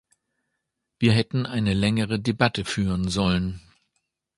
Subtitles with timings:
[0.97, 3.61] Wir hätten eine längere Debatte führen sollen.